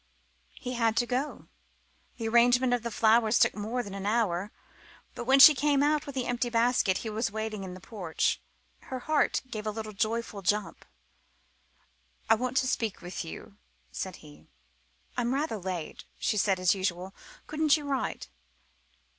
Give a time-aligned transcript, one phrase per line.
[0.59, 1.45] He had to go.
[2.17, 4.51] The arrangement of the flowers took more than an hour,
[5.13, 8.41] but when she came out with the empty basket, he was waiting in the porch.
[8.85, 10.85] Her heart gave a little joyful jump.
[12.31, 13.57] "I want to speak to you,"
[13.91, 14.47] said he.
[15.17, 17.13] "I'm rather late," she said, as usual;
[17.45, 18.27] "couldn't you write?"